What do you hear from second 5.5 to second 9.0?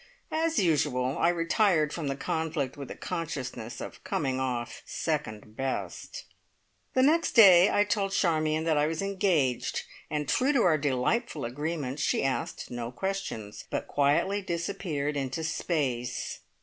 best! The next day I told Charmion that I